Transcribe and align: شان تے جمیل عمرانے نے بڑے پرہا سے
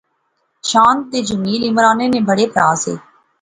شان 0.69 0.95
تے 1.09 1.17
جمیل 1.29 1.61
عمرانے 1.69 2.05
نے 2.13 2.19
بڑے 2.29 2.45
پرہا 2.53 2.73
سے 2.83 2.93